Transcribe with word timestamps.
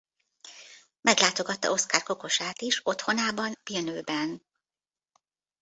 Meglátogatta 1.01 1.71
Oskar 1.71 2.03
Kokoshká-t 2.03 2.61
is 2.61 2.79
otthonában 2.83 3.53
Villeneuve-ben. 3.63 4.45